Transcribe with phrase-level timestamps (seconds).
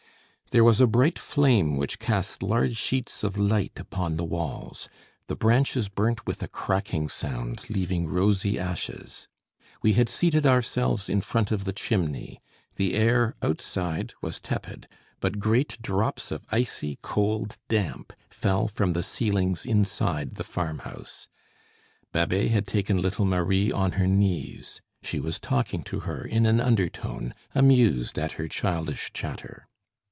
[0.51, 4.89] There was a bright flame which cast large sheets of light upon the walls.
[5.27, 9.29] The branches burnt with a cracking sound, leaving rosy ashes.
[9.81, 12.41] We had seated ourselves in front of the chimney;
[12.75, 14.89] the air, outside, was tepid;
[15.21, 21.29] but great drops of icy cold damp fell from the ceilings inside the farmhouse.
[22.11, 26.59] Babet had taken little Marie on her knees; she was talking to her in an
[26.59, 29.69] undertone, amused at her childish chatter.